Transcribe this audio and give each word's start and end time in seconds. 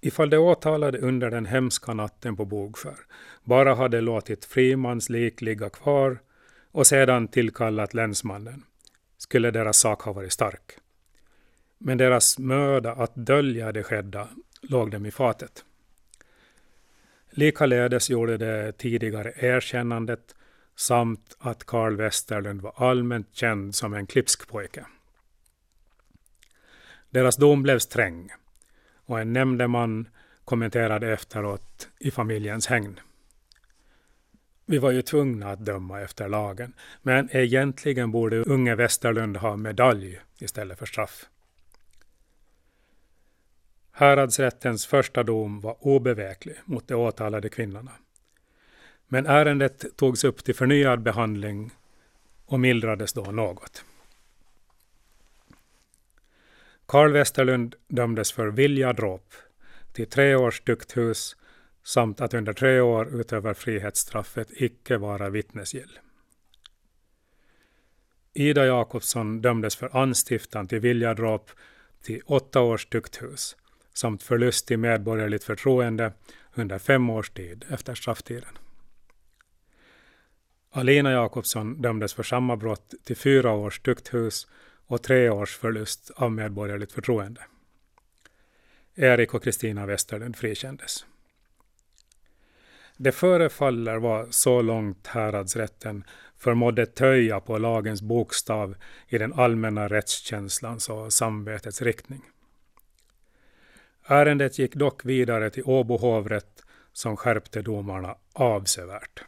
Ifall 0.00 0.30
de 0.30 0.38
åtalade 0.38 0.98
under 0.98 1.30
den 1.30 1.46
hemska 1.46 1.94
natten 1.94 2.36
på 2.36 2.44
Bogskär 2.44 2.96
bara 3.44 3.74
hade 3.74 4.00
låtit 4.00 4.44
Frimans 4.44 5.10
lik 5.10 5.40
ligga 5.40 5.70
kvar 5.70 6.18
och 6.72 6.86
sedan 6.86 7.28
tillkallat 7.28 7.94
länsmannen 7.94 8.64
skulle 9.18 9.50
deras 9.50 9.78
sak 9.78 10.02
ha 10.02 10.12
varit 10.12 10.32
stark. 10.32 10.72
Men 11.78 11.98
deras 11.98 12.38
möda 12.38 12.92
att 12.92 13.12
dölja 13.14 13.72
det 13.72 13.82
skedda 13.82 14.28
låg 14.62 14.90
dem 14.90 15.06
i 15.06 15.10
fatet. 15.10 15.64
Likaledes 17.30 18.10
gjorde 18.10 18.36
det 18.36 18.72
tidigare 18.72 19.32
erkännandet 19.36 20.34
samt 20.76 21.36
att 21.38 21.64
Karl 21.64 21.96
Westerlund 21.96 22.60
var 22.60 22.72
allmänt 22.76 23.28
känd 23.32 23.74
som 23.74 23.94
en 23.94 24.06
klipsk 24.06 24.48
pojke. 24.48 24.86
Deras 27.10 27.36
dom 27.36 27.62
blev 27.62 27.78
sträng 27.78 28.30
och 29.10 29.20
en 29.20 29.32
nämndeman 29.32 30.08
kommenterade 30.44 31.12
efteråt 31.12 31.88
i 31.98 32.10
familjens 32.10 32.66
hägn. 32.66 33.00
Vi 34.66 34.78
var 34.78 34.90
ju 34.90 35.02
tvungna 35.02 35.50
att 35.50 35.64
döma 35.64 36.00
efter 36.00 36.28
lagen, 36.28 36.72
men 37.02 37.28
egentligen 37.36 38.10
borde 38.10 38.36
unge 38.36 38.74
Westerlund 38.74 39.36
ha 39.36 39.56
medalj 39.56 40.20
istället 40.38 40.78
för 40.78 40.86
straff. 40.86 41.28
Häradsrättens 43.92 44.86
första 44.86 45.22
dom 45.22 45.60
var 45.60 45.76
obeveklig 45.80 46.56
mot 46.64 46.88
de 46.88 46.94
åtalade 46.94 47.48
kvinnorna. 47.48 47.92
Men 49.08 49.26
ärendet 49.26 49.96
togs 49.96 50.24
upp 50.24 50.44
till 50.44 50.54
förnyad 50.54 51.02
behandling 51.02 51.70
och 52.46 52.60
mildrades 52.60 53.12
då 53.12 53.22
något. 53.22 53.84
Karl 56.90 57.12
Westerlund 57.12 57.74
dömdes 57.88 58.32
för 58.32 58.46
viljadråp 58.46 59.34
till 59.92 60.06
tre 60.06 60.34
års 60.34 60.60
tukthus 60.60 61.36
samt 61.84 62.20
att 62.20 62.34
under 62.34 62.52
tre 62.52 62.80
år 62.80 63.20
utöver 63.20 63.54
frihetsstraffet 63.54 64.48
icke 64.50 64.96
vara 64.96 65.30
vittnesgill. 65.30 65.98
Ida 68.34 68.66
Jakobsson 68.66 69.42
dömdes 69.42 69.76
för 69.76 69.96
anstiftan 69.96 70.68
till 70.68 70.80
viljadråp 70.80 71.50
till 72.02 72.22
åtta 72.26 72.60
års 72.60 72.86
tukthus 72.86 73.56
samt 73.94 74.22
förlust 74.22 74.70
i 74.70 74.76
medborgerligt 74.76 75.44
förtroende 75.44 76.12
under 76.54 76.78
fem 76.78 77.10
års 77.10 77.30
tid 77.30 77.64
efter 77.68 77.94
strafftiden. 77.94 78.58
Alina 80.70 81.12
Jakobsson 81.12 81.82
dömdes 81.82 82.14
för 82.14 82.22
samma 82.22 82.56
brott 82.56 82.94
till 83.04 83.16
fyra 83.16 83.52
års 83.52 83.80
tukthus 83.80 84.46
och 84.90 85.02
tre 85.02 85.30
års 85.30 85.56
förlust 85.56 86.10
av 86.16 86.32
medborgerligt 86.32 86.92
förtroende. 86.92 87.40
Erik 88.94 89.34
och 89.34 89.42
Kristina 89.42 89.86
Westerlund 89.86 90.36
frikändes. 90.36 91.06
Det 92.96 93.12
förefaller 93.12 93.96
vara 93.96 94.26
så 94.30 94.62
långt 94.62 95.06
häradsrätten 95.06 96.04
förmådde 96.36 96.86
töja 96.86 97.40
på 97.40 97.58
lagens 97.58 98.02
bokstav 98.02 98.74
i 99.08 99.18
den 99.18 99.32
allmänna 99.32 99.88
rättskänslans 99.88 100.88
och 100.88 101.12
samvetets 101.12 101.82
riktning. 101.82 102.22
Ärendet 104.06 104.58
gick 104.58 104.74
dock 104.74 105.04
vidare 105.04 105.50
till 105.50 105.64
Åbo 105.66 105.96
hovrätt 105.96 106.62
som 106.92 107.16
skärpte 107.16 107.62
domarna 107.62 108.16
avsevärt. 108.32 109.24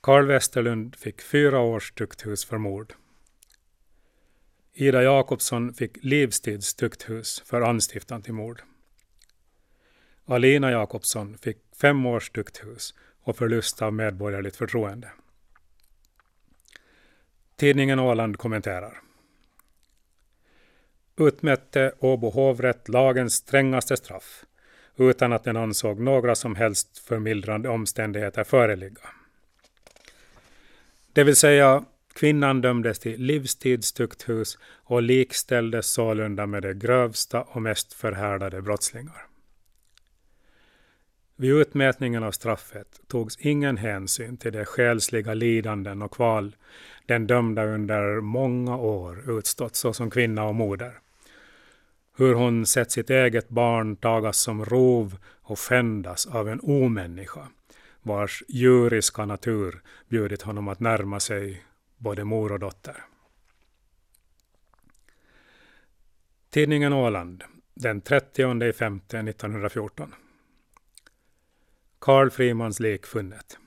Karl 0.00 0.26
Westerlund 0.26 0.96
fick 0.96 1.22
fyra 1.22 1.60
års 1.60 1.92
tukthus 1.92 2.44
för 2.44 2.58
mord. 2.58 2.94
Ida 4.74 5.02
Jakobsson 5.02 5.74
fick 5.74 6.04
livstids 6.04 6.74
tukthus 6.74 7.42
för 7.46 7.60
anstiftan 7.60 8.22
till 8.22 8.32
mord. 8.32 8.62
Alina 10.26 10.70
Jakobsson 10.70 11.38
fick 11.38 11.58
fem 11.80 12.06
års 12.06 12.30
tukthus 12.30 12.94
och 13.22 13.36
förlust 13.36 13.82
av 13.82 13.92
medborgerligt 13.92 14.56
förtroende. 14.56 15.12
Tidningen 17.56 17.98
Åland 17.98 18.38
kommenterar. 18.38 19.00
Utmätte 21.16 21.92
Åbo 21.98 22.30
hovrätt 22.30 22.88
lagens 22.88 23.34
strängaste 23.34 23.96
straff 23.96 24.44
utan 24.96 25.32
att 25.32 25.44
den 25.44 25.56
ansåg 25.56 26.00
några 26.00 26.34
som 26.34 26.56
helst 26.56 26.98
förmildrande 26.98 27.68
omständigheter 27.68 28.44
föreligga. 28.44 29.08
Det 31.12 31.24
vill 31.24 31.36
säga, 31.36 31.84
kvinnan 32.12 32.60
dömdes 32.60 32.98
till 32.98 33.22
livstidstukthus 33.22 34.58
och 34.84 35.02
likställdes 35.02 35.86
sålunda 35.86 36.46
med 36.46 36.62
de 36.62 36.74
grövsta 36.74 37.42
och 37.42 37.62
mest 37.62 37.92
förhärdade 37.92 38.62
brottslingar. 38.62 39.26
Vid 41.36 41.50
utmätningen 41.50 42.24
av 42.24 42.32
straffet 42.32 43.00
togs 43.08 43.36
ingen 43.38 43.76
hänsyn 43.76 44.36
till 44.36 44.52
de 44.52 44.64
själsliga 44.64 45.34
lidanden 45.34 46.02
och 46.02 46.12
kval 46.12 46.56
den 47.06 47.26
dömda 47.26 47.64
under 47.64 48.20
många 48.20 48.76
år 48.76 49.38
utstått 49.38 49.76
såsom 49.76 50.10
kvinna 50.10 50.44
och 50.44 50.54
moder. 50.54 50.98
Hur 52.16 52.34
hon 52.34 52.66
sett 52.66 52.90
sitt 52.90 53.10
eget 53.10 53.48
barn 53.48 53.96
tagas 53.96 54.38
som 54.38 54.64
rov 54.64 55.16
och 55.42 55.58
skändas 55.58 56.26
av 56.26 56.48
en 56.48 56.60
omänniska 56.62 57.48
vars 58.02 58.42
djuriska 58.48 59.26
natur 59.26 59.82
bjudit 60.08 60.42
honom 60.42 60.68
att 60.68 60.80
närma 60.80 61.20
sig 61.20 61.62
både 62.02 62.24
mor 62.24 62.52
och 62.52 62.58
dotter. 62.58 63.04
Tidningen 66.50 66.92
Åland 66.92 67.44
den 67.74 68.00
30 68.00 68.72
5 68.72 69.00
1914 69.08 70.14
Karl 71.98 72.30
Frimans 72.30 72.80
lik 72.80 73.06
funnet. 73.06 73.58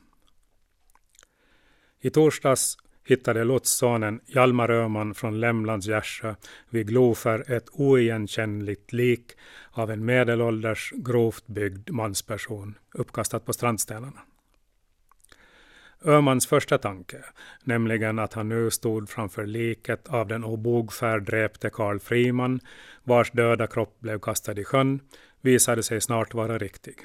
I 2.00 2.10
torsdags 2.10 2.78
hittade 3.04 3.44
lotssonen 3.44 4.20
Hjalmar 4.26 4.72
Öhman 4.72 5.14
från 5.14 5.40
Lämlands 5.40 5.88
Gärsö 5.88 6.36
vid 6.70 6.88
Glofer 6.88 7.52
ett 7.52 7.70
oigenkännligt 7.72 8.94
lik 8.94 9.32
av 9.72 9.92
en 9.92 10.06
medelålders 10.06 10.94
grovt 10.96 11.48
byggd 11.48 11.90
mansperson 11.90 12.78
uppkastat 12.94 13.46
på 13.46 13.54
strandstenarna. 13.54 14.22
Öhmans 16.08 16.48
första 16.48 16.78
tanke, 16.78 17.18
nämligen 17.64 18.20
att 18.20 18.34
han 18.34 18.50
nu 18.50 18.72
stod 18.72 19.10
framför 19.10 19.46
liket 19.46 20.08
av 20.08 20.28
den 20.28 20.44
obogfärd 20.44 21.24
dräpte 21.24 21.70
Karl 21.70 22.00
Friman, 22.00 22.60
vars 23.04 23.32
döda 23.32 23.68
kropp 23.68 24.00
blev 24.00 24.20
kastad 24.20 24.60
i 24.60 24.64
sjön, 24.64 25.00
visade 25.42 25.84
sig 25.84 26.02
snart 26.02 26.34
vara 26.34 26.58
riktig. 26.58 26.96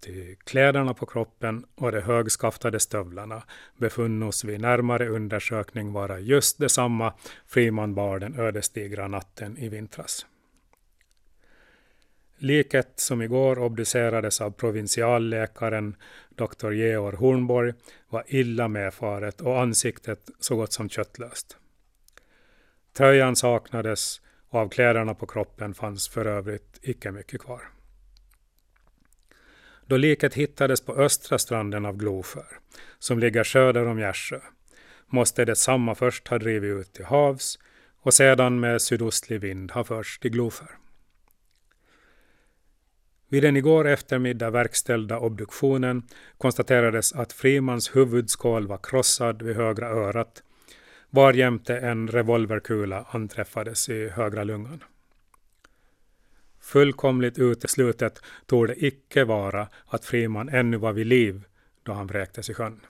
Ty 0.00 0.34
kläderna 0.34 0.94
på 0.94 1.06
kroppen 1.06 1.64
och 1.74 1.92
de 1.92 2.00
högskaftade 2.00 2.80
stövlarna 2.80 3.42
befunnos 3.76 4.44
vid 4.44 4.60
närmare 4.60 5.08
undersökning 5.08 5.92
vara 5.92 6.18
just 6.20 6.58
detsamma 6.58 7.14
Friman 7.46 7.94
bar 7.94 8.18
den 8.18 8.40
ödesdigra 8.40 9.08
natten 9.08 9.58
i 9.58 9.68
vintras. 9.68 10.26
Liket 12.40 12.92
som 12.96 13.22
igår 13.22 13.58
obducerades 13.58 14.40
av 14.40 14.50
provinsialläkaren 14.50 15.96
dr 16.36 16.70
Georg 16.70 17.16
Hornborg 17.16 17.72
var 18.08 18.24
illa 18.26 18.68
medfaret 18.68 19.40
och 19.40 19.60
ansiktet 19.60 20.30
så 20.40 20.56
gott 20.56 20.72
som 20.72 20.88
köttlöst. 20.88 21.56
Tröjan 22.92 23.36
saknades 23.36 24.20
och 24.48 24.60
av 24.60 24.68
kläderna 24.68 25.14
på 25.14 25.26
kroppen 25.26 25.74
fanns 25.74 26.08
för 26.08 26.26
övrigt 26.26 26.78
icke 26.82 27.10
mycket 27.10 27.40
kvar. 27.40 27.62
Då 29.86 29.96
liket 29.96 30.34
hittades 30.34 30.80
på 30.80 30.94
östra 30.94 31.38
stranden 31.38 31.86
av 31.86 31.96
Gloför, 31.96 32.58
som 32.98 33.18
ligger 33.18 33.44
söder 33.44 33.86
om 33.86 33.98
Gärsö, 33.98 34.40
måste 35.06 35.44
detsamma 35.44 35.94
först 35.94 36.28
ha 36.28 36.38
drivit 36.38 36.80
ut 36.80 36.92
till 36.92 37.04
havs 37.04 37.58
och 38.00 38.14
sedan 38.14 38.60
med 38.60 38.82
sydostlig 38.82 39.40
vind 39.40 39.70
ha 39.70 39.84
förts 39.84 40.18
till 40.18 40.30
Gloför. 40.30 40.77
Vid 43.28 43.42
den 43.42 43.56
igår 43.56 43.86
eftermiddag 43.86 44.50
verkställda 44.50 45.18
obduktionen 45.18 46.02
konstaterades 46.38 47.12
att 47.12 47.32
Frimans 47.32 47.96
huvudskål 47.96 48.66
var 48.66 48.78
krossad 48.82 49.42
vid 49.42 49.56
högra 49.56 49.88
örat, 49.88 50.42
varjämte 51.10 51.78
en 51.78 52.08
revolverkula 52.08 53.06
anträffades 53.10 53.88
i 53.88 54.08
högra 54.08 54.44
lungan. 54.44 54.84
Fullkomligt 56.60 57.38
uteslutet 57.38 58.22
torde 58.46 58.84
icke 58.84 59.24
vara 59.24 59.68
att 59.86 60.04
Friman 60.04 60.48
ännu 60.48 60.76
var 60.76 60.92
vid 60.92 61.06
liv 61.06 61.44
då 61.82 61.92
han 61.92 62.06
vräktes 62.06 62.50
i 62.50 62.54
sjön. 62.54 62.80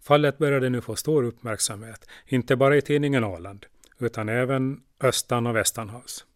Fallet 0.00 0.38
började 0.38 0.68
nu 0.68 0.80
få 0.80 0.96
stor 0.96 1.22
uppmärksamhet, 1.22 2.08
inte 2.26 2.56
bara 2.56 2.76
i 2.76 2.82
tidningen 2.82 3.24
Åland, 3.24 3.66
utan 3.98 4.28
även 4.28 4.82
Östan 5.00 5.46
och 5.46 5.56
Västanhavs. 5.56 6.26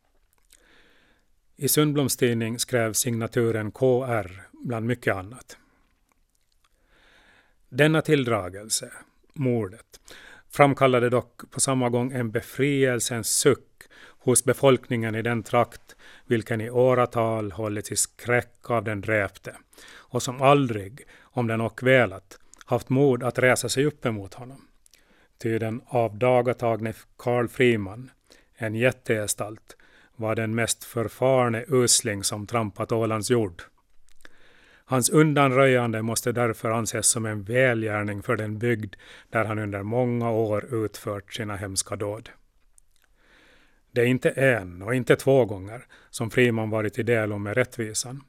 I 1.56 1.68
Sundbloms 1.68 2.16
tidning 2.16 2.58
skrev 2.58 2.92
signaturen 2.92 3.70
KR 3.70 4.30
bland 4.52 4.86
mycket 4.86 5.16
annat. 5.16 5.56
Denna 7.68 8.02
tilldragelse, 8.02 8.92
mordet, 9.32 10.00
framkallade 10.50 11.10
dock 11.10 11.50
på 11.50 11.60
samma 11.60 11.90
gång 11.90 12.12
en 12.12 12.30
befrielsens 12.30 13.28
suck 13.28 13.82
hos 14.18 14.44
befolkningen 14.44 15.14
i 15.14 15.22
den 15.22 15.42
trakt 15.42 15.96
vilken 16.26 16.60
i 16.60 16.70
åratal 16.70 17.52
hållits 17.52 17.92
i 17.92 17.96
skräck 17.96 18.70
av 18.70 18.84
den 18.84 19.00
dräpte 19.00 19.56
och 19.92 20.22
som 20.22 20.42
aldrig, 20.42 21.02
om 21.20 21.46
den 21.46 21.60
och 21.60 21.82
velat, 21.82 22.38
haft 22.64 22.88
mod 22.88 23.22
att 23.22 23.38
resa 23.38 23.68
sig 23.68 23.84
upp 23.84 24.06
emot 24.06 24.34
honom. 24.34 24.68
Ty 25.38 25.58
den 25.58 25.80
avdagatagne 25.86 26.92
Karl 27.16 27.48
Friman, 27.48 28.10
en 28.54 28.74
jättegestalt, 28.74 29.76
var 30.16 30.34
den 30.34 30.54
mest 30.54 30.84
förfarne 30.84 31.64
usling 31.68 32.24
som 32.24 32.46
trampat 32.46 32.92
Ålands 32.92 33.30
jord. 33.30 33.62
Hans 34.84 35.10
undanröjande 35.10 36.02
måste 36.02 36.32
därför 36.32 36.70
anses 36.70 37.06
som 37.06 37.26
en 37.26 37.42
välgärning 37.42 38.22
för 38.22 38.36
den 38.36 38.58
bygd 38.58 38.94
där 39.30 39.44
han 39.44 39.58
under 39.58 39.82
många 39.82 40.30
år 40.30 40.74
utfört 40.74 41.34
sina 41.34 41.56
hemska 41.56 41.96
dåd. 41.96 42.30
Det 43.92 44.00
är 44.00 44.06
inte 44.06 44.30
en 44.30 44.82
och 44.82 44.94
inte 44.94 45.16
två 45.16 45.44
gånger 45.44 45.86
som 46.10 46.30
Friman 46.30 46.70
varit 46.70 46.98
i 46.98 47.02
del 47.02 47.32
om 47.32 47.42
med 47.42 47.56
rättvisan, 47.56 48.24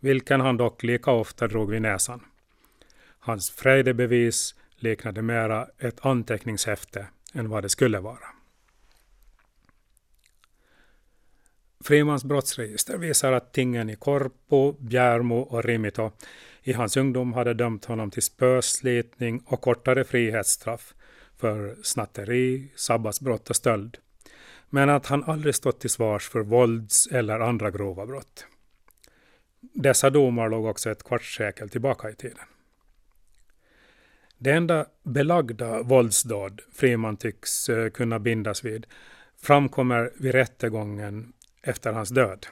vilken 0.00 0.40
han 0.40 0.56
dock 0.56 0.82
lika 0.82 1.10
ofta 1.10 1.48
drog 1.48 1.70
vid 1.70 1.82
näsan. 1.82 2.24
Hans 3.18 3.50
frejdebevis 3.50 4.54
liknade 4.76 5.22
mera 5.22 5.68
ett 5.78 6.06
anteckningshäfte 6.06 7.06
än 7.34 7.48
vad 7.48 7.62
det 7.62 7.68
skulle 7.68 8.00
vara. 8.00 8.39
Frimans 11.84 12.24
brottsregister 12.24 12.98
visar 12.98 13.32
att 13.32 13.52
tingen 13.52 13.90
i 13.90 13.96
Korpo, 13.96 14.72
Bjärmo 14.72 15.40
och 15.40 15.64
Rimito 15.64 16.10
i 16.62 16.72
hans 16.72 16.96
ungdom 16.96 17.32
hade 17.32 17.54
dömt 17.54 17.84
honom 17.84 18.10
till 18.10 18.22
spöslitning 18.22 19.42
och 19.46 19.60
kortare 19.60 20.04
frihetsstraff 20.04 20.94
för 21.36 21.76
snatteri, 21.82 22.72
sabbatsbrott 22.76 23.50
och 23.50 23.56
stöld. 23.56 23.98
Men 24.70 24.90
att 24.90 25.06
han 25.06 25.24
aldrig 25.24 25.54
stått 25.54 25.80
till 25.80 25.90
svars 25.90 26.28
för 26.28 26.40
vålds 26.40 27.06
eller 27.12 27.40
andra 27.40 27.70
grova 27.70 28.06
brott. 28.06 28.46
Dessa 29.60 30.10
domar 30.10 30.48
låg 30.48 30.66
också 30.66 30.90
ett 30.90 31.04
kvartssekel 31.04 31.68
tillbaka 31.68 32.10
i 32.10 32.14
tiden. 32.14 32.44
Det 34.38 34.50
enda 34.50 34.86
belagda 35.02 35.82
våldsdåd 35.82 36.62
Friman 36.72 37.16
tycks 37.16 37.68
eh, 37.68 37.90
kunna 37.90 38.18
bindas 38.18 38.64
vid 38.64 38.86
framkommer 39.42 40.12
vid 40.16 40.32
rättegången 40.32 41.32
efter 41.62 41.92
hans 41.92 42.08
död. 42.08 42.46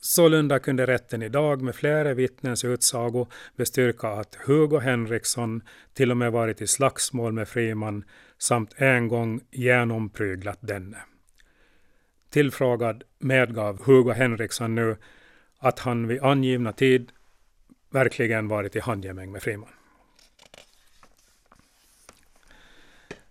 Sålunda 0.00 0.58
kunde 0.58 0.86
rätten 0.86 1.22
idag 1.22 1.62
med 1.62 1.74
flera 1.74 2.14
vittnens 2.14 2.64
utsago 2.64 3.26
bestyrka 3.56 4.08
att 4.08 4.34
Hugo 4.34 4.78
Henriksson 4.78 5.62
till 5.94 6.10
och 6.10 6.16
med 6.16 6.32
varit 6.32 6.62
i 6.62 6.66
slagsmål 6.66 7.32
med 7.32 7.48
Friman 7.48 8.04
samt 8.38 8.74
en 8.76 9.08
gång 9.08 9.40
genompryglat 9.50 10.58
denne. 10.60 10.98
Tillfrågad 12.30 13.04
medgav 13.18 13.82
Hugo 13.84 14.12
Henriksson 14.12 14.74
nu 14.74 14.96
att 15.58 15.78
han 15.78 16.06
vid 16.06 16.22
angivna 16.22 16.72
tid 16.72 17.12
verkligen 17.90 18.48
varit 18.48 18.76
i 18.76 18.80
handgemäng 18.80 19.32
med 19.32 19.42
Friman. 19.42 19.68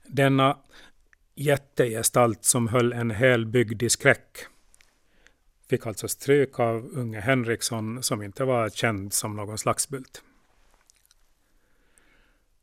Denna 0.07 0.57
jättegestalt 1.37 2.45
som 2.45 2.67
höll 2.67 2.93
en 2.93 3.11
hel 3.11 3.45
bygd 3.45 3.83
i 3.83 3.89
skräck 3.89 4.47
fick 5.69 5.87
alltså 5.87 6.07
stryk 6.07 6.59
av 6.59 6.89
unge 6.93 7.19
Henriksson 7.19 8.03
som 8.03 8.23
inte 8.23 8.43
var 8.43 8.69
känd 8.69 9.13
som 9.13 9.35
någon 9.35 9.57
slagsbult. 9.57 10.23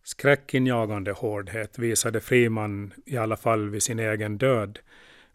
Skräckinjagande 0.04 1.12
hårdhet 1.12 1.78
visade 1.78 2.20
Friman 2.20 2.92
i 3.06 3.16
alla 3.16 3.36
fall 3.36 3.68
vid 3.68 3.82
sin 3.82 3.98
egen 3.98 4.38
död, 4.38 4.78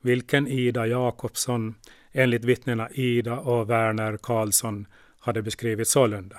vilken 0.02 0.48
Ida 0.48 0.88
Jakobsson 0.88 1.76
enligt 2.12 2.46
vittnena 2.46 2.90
Ida 2.90 3.40
och 3.40 3.70
Werner 3.70 4.18
Karlsson 4.18 4.88
hade 5.20 5.42
beskrivit 5.42 5.88
sålunda. 5.88 6.38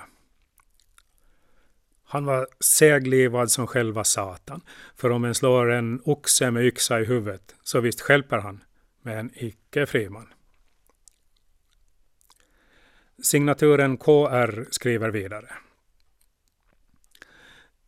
Han 2.11 2.25
var 2.25 2.47
seglivad 2.59 3.51
som 3.51 3.67
själva 3.67 4.03
Satan, 4.03 4.61
för 4.95 5.09
om 5.09 5.25
en 5.25 5.35
slår 5.35 5.71
en 5.71 6.01
oxe 6.05 6.51
med 6.51 6.65
yxa 6.65 6.99
i 6.99 7.05
huvudet, 7.05 7.55
så 7.63 7.79
visst 7.79 8.01
skälper 8.01 8.37
han, 8.37 8.63
men 9.01 9.31
icke 9.35 9.85
Friman. 9.85 10.33
Signaturen 13.23 13.97
KR 13.97 14.65
skriver 14.71 15.09
vidare. 15.09 15.49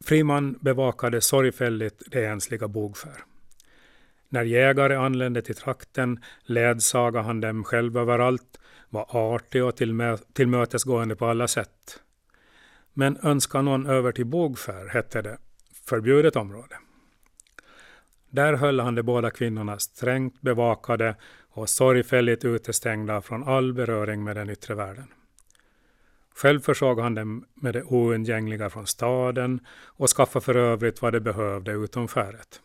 Friman 0.06 0.58
bevakade 0.62 1.22
sorgfälligt 1.22 2.04
det 2.08 2.26
ensliga 2.26 2.68
bogfär. 2.68 3.24
När 4.30 4.44
jägare 4.44 4.96
anlände 4.96 5.42
till 5.42 5.56
trakten 5.56 6.24
ledsagade 6.44 7.26
han 7.26 7.42
dem 7.42 7.64
själv 7.64 7.98
överallt, 7.98 8.60
var 8.90 9.36
artig 9.36 9.64
och 9.64 9.76
tillmötesgående 10.34 11.16
på 11.16 11.26
alla 11.26 11.48
sätt. 11.48 12.00
Men 12.94 13.18
önskar 13.24 13.62
någon 13.62 13.86
över 13.86 14.12
till 14.12 14.26
Bogfär 14.26 14.88
hette 14.88 15.22
det 15.22 15.38
förbjudet 15.86 16.36
område. 16.36 16.76
Där 18.30 18.54
höll 18.54 18.80
han 18.80 18.96
de 18.96 19.04
båda 19.04 19.32
kvinnorna 19.32 19.80
strängt 19.80 20.42
bevakade 20.42 21.16
och 21.50 21.70
sorgfälligt 21.70 22.46
utestängda 22.46 23.22
från 23.22 23.44
all 23.44 23.74
beröring 23.74 24.24
med 24.24 24.36
den 24.36 24.50
yttre 24.50 24.76
världen. 24.76 25.08
Själv 26.36 26.60
försåg 26.60 27.00
han 27.00 27.16
dem 27.16 27.46
med 27.54 27.74
det 27.74 27.84
oundgängliga 27.84 28.70
från 28.70 28.88
staden 28.88 29.60
och 29.86 30.10
skaffade 30.10 30.46
för 30.46 30.56
övrigt 30.56 31.02
vad 31.02 31.14
de 31.14 31.20
behövde 31.20 31.72
utom 31.72 32.08
skäret. 32.08 32.62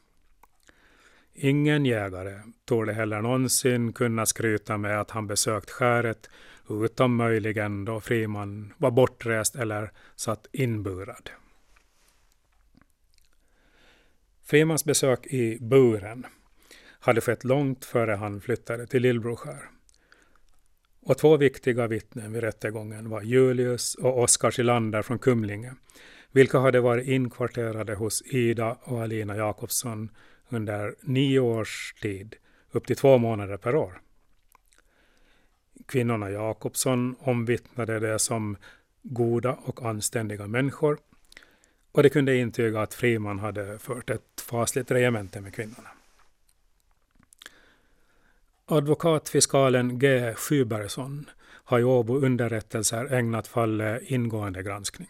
Ingen 1.40 1.87
jägare 1.87 2.40
torde 2.64 2.93
heller 2.93 3.23
någonsin 3.23 3.93
kunna 3.93 4.26
skryta 4.26 4.79
med 4.79 5.00
att 5.00 5.11
han 5.11 5.26
besökt 5.26 5.70
skäret 5.70 6.31
utom 6.70 7.17
möjligen 7.17 7.85
då 7.85 8.00
Friman 8.00 8.73
var 8.79 8.90
bortrest 8.90 9.56
eller 9.56 9.90
satt 10.17 10.46
inburad. 10.52 11.31
Frimans 14.43 14.85
besök 14.85 15.26
i 15.26 15.58
buren 15.61 16.26
hade 17.00 17.20
skett 17.20 17.44
långt 17.44 17.85
före 17.85 18.12
han 18.12 18.40
flyttade 18.40 18.87
till 18.87 19.02
Lillbroskär. 19.02 19.70
Och 21.00 21.19
två 21.19 21.37
viktiga 21.37 21.87
vittnen 21.87 22.32
vid 22.32 22.43
rättegången 22.43 23.11
var 23.11 23.23
Julius 23.23 23.94
och 23.94 24.23
Oskar 24.23 24.50
Silander 24.50 25.02
från 25.02 25.19
Kumlinge, 25.19 25.75
vilka 26.32 26.58
hade 26.58 26.81
varit 26.81 27.06
inkvarterade 27.06 27.94
hos 27.94 28.23
Ida 28.23 28.79
och 28.82 29.02
Alina 29.02 29.37
Jakobsson 29.37 30.11
under 30.49 30.95
nio 31.00 31.39
års 31.39 31.95
tid, 32.03 32.37
upp 32.71 32.87
till 32.87 32.97
två 32.97 33.19
månader 33.19 33.56
per 33.56 33.77
år. 33.77 34.00
Kvinnorna 35.87 36.31
Jakobsson 36.31 37.17
omvittnade 37.19 38.00
det 38.00 38.19
som 38.19 38.57
goda 39.02 39.59
och 39.64 39.83
anständiga 39.83 40.47
människor 40.47 40.99
och 41.93 42.02
de 42.02 42.11
kunde 42.11 42.37
intyga 42.37 42.81
att 42.81 42.95
Friman 42.95 43.38
hade 43.38 43.78
fört 43.78 44.11
ett 44.11 44.40
fasligt 44.50 44.90
regemente 44.90 45.40
med 45.40 45.55
kvinnorna. 45.55 45.88
Advokatfiskalen 48.67 49.99
G. 49.99 50.35
Skybergsson 50.35 51.31
har 51.40 51.78
i 51.81 51.85
Åbo 51.85 52.17
underrättelser 52.17 53.12
ägnat 53.12 53.47
fallet 53.47 54.02
ingående 54.02 54.62
granskning. 54.62 55.09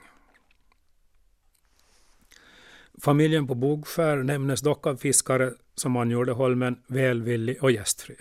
Familjen 3.01 3.47
på 3.47 3.55
Bogskär 3.55 4.17
nämnes 4.17 4.61
dock 4.61 4.87
av 4.87 4.97
fiskare 4.97 5.53
som 5.75 5.97
angjorde 5.97 6.33
holmen 6.33 6.83
välvillig 6.87 7.63
och 7.63 7.71
gästfri. 7.71 8.17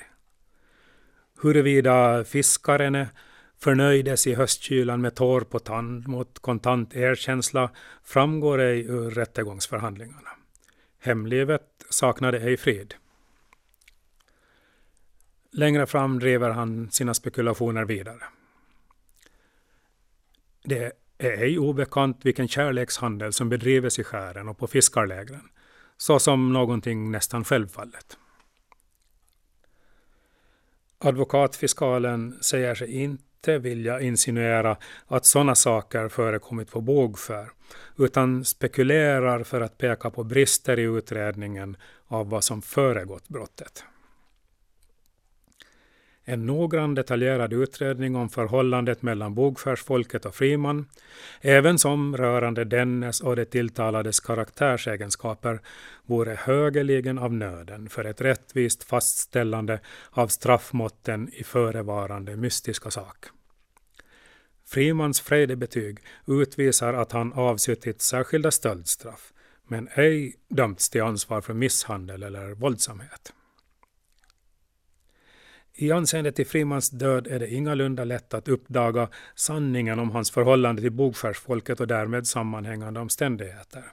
Huruvida 1.41 2.23
fiskaren 2.23 3.05
förnöjdes 3.59 4.27
i 4.27 4.33
höstkylan 4.33 5.01
med 5.01 5.15
tår 5.15 5.41
på 5.41 5.59
tand 5.59 6.07
mot 6.07 6.39
kontant 6.39 6.95
erkänsla 6.95 7.71
framgår 8.03 8.59
ej 8.59 8.79
ur 8.79 9.11
rättegångsförhandlingarna. 9.11 10.29
Hemlivet 10.99 11.85
saknade 11.89 12.39
ej 12.39 12.57
frid. 12.57 12.93
Längre 15.51 15.85
fram 15.85 16.19
driver 16.19 16.49
han 16.49 16.91
sina 16.91 17.13
spekulationer 17.13 17.85
vidare. 17.85 18.23
Det 20.63 20.91
är 21.17 21.31
ej 21.31 21.59
obekant 21.59 22.25
vilken 22.25 22.47
kärlekshandel 22.47 23.33
som 23.33 23.49
bedrivs 23.49 23.99
i 23.99 24.03
skären 24.03 24.49
och 24.49 24.57
på 24.57 24.67
fiskarlägren, 24.67 25.49
såsom 25.97 26.53
någonting 26.53 27.11
nästan 27.11 27.43
självfallet. 27.43 28.17
Advokatfiskalen 30.99 32.37
säger 32.41 32.75
sig 32.75 33.01
inte 33.01 33.57
vilja 33.57 34.01
insinuera 34.01 34.77
att 35.07 35.25
sådana 35.25 35.55
saker 35.55 36.09
förekommit 36.09 36.71
på 36.71 36.81
bågfär, 36.81 37.51
utan 37.97 38.45
spekulerar 38.45 39.43
för 39.43 39.61
att 39.61 39.77
peka 39.77 40.09
på 40.09 40.23
brister 40.23 40.79
i 40.79 40.83
utredningen 40.83 41.77
av 42.07 42.29
vad 42.29 42.43
som 42.43 42.61
föregått 42.61 43.27
brottet 43.27 43.83
en 46.29 46.45
noggrann 46.45 46.95
detaljerad 46.95 47.53
utredning 47.53 48.15
om 48.15 48.29
förhållandet 48.29 49.01
mellan 49.01 49.35
bogfärsfolket 49.35 50.25
och 50.25 50.35
Friman, 50.35 50.85
ävensom 51.41 52.17
rörande 52.17 52.65
dennes 52.65 53.21
och 53.21 53.35
det 53.35 53.45
tilltalades 53.45 54.19
karaktärsegenskaper, 54.19 55.59
vore 56.05 56.35
högeligen 56.35 57.17
av 57.17 57.33
nöden 57.33 57.89
för 57.89 58.05
ett 58.05 58.21
rättvist 58.21 58.83
fastställande 58.83 59.79
av 60.11 60.27
straffmåtten 60.27 61.29
i 61.33 61.43
förevarande 61.43 62.35
mystiska 62.35 62.91
sak. 62.91 63.25
Frimans 64.65 65.21
frejdebetyg 65.21 65.99
utvisar 66.25 66.93
att 66.93 67.11
han 67.11 67.33
avsuttit 67.33 68.01
särskilda 68.01 68.51
stöldstraff, 68.51 69.33
men 69.67 69.89
ej 69.95 70.35
dömts 70.49 70.89
till 70.89 71.01
ansvar 71.01 71.41
för 71.41 71.53
misshandel 71.53 72.23
eller 72.23 72.53
våldsamhet. 72.53 73.33
I 75.79 75.91
anseende 75.91 76.31
till 76.31 76.47
Frimans 76.47 76.89
död 76.89 77.27
är 77.27 77.39
det 77.39 77.53
ingalunda 77.53 78.03
lätt 78.03 78.33
att 78.33 78.47
uppdaga 78.47 79.09
sanningen 79.35 79.99
om 79.99 80.11
hans 80.11 80.31
förhållande 80.31 80.81
till 80.81 80.91
bogskärsfolket 80.91 81.79
och 81.79 81.87
därmed 81.87 82.27
sammanhängande 82.27 82.99
omständigheter. 82.99 83.83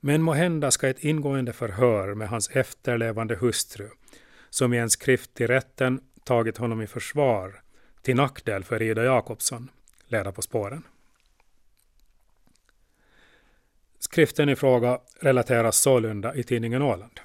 Men 0.00 0.22
må 0.22 0.32
hända 0.32 0.70
ska 0.70 0.88
ett 0.88 1.04
ingående 1.04 1.52
förhör 1.52 2.14
med 2.14 2.28
hans 2.28 2.50
efterlevande 2.50 3.36
hustru, 3.36 3.88
som 4.50 4.74
i 4.74 4.78
en 4.78 4.90
skrift 4.90 5.34
till 5.34 5.46
rätten 5.46 6.00
tagit 6.24 6.56
honom 6.56 6.82
i 6.82 6.86
försvar 6.86 7.60
till 8.02 8.16
nackdel 8.16 8.64
för 8.64 8.82
Ida 8.82 9.04
Jakobsson, 9.04 9.70
leda 10.06 10.32
på 10.32 10.42
spåren. 10.42 10.82
Skriften 13.98 14.48
i 14.48 14.56
fråga 14.56 15.00
relateras 15.20 15.76
sålunda 15.76 16.34
i 16.34 16.42
tidningen 16.42 16.82
Åland. 16.82 17.20